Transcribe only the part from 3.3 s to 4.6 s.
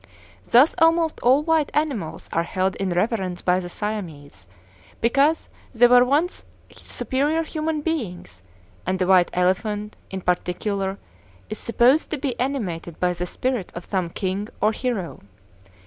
by the Siamese,